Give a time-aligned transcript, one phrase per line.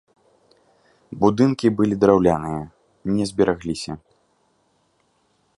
[1.23, 2.61] Будынкі былі драўляныя,
[3.19, 3.93] не зберагліся.